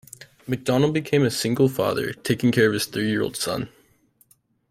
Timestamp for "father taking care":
1.69-2.65